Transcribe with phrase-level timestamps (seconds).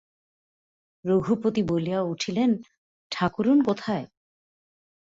[1.05, 2.51] রঘুপতি বলিয়া উঠিলেন,
[3.11, 4.05] ঠাকুরুন কোথায়?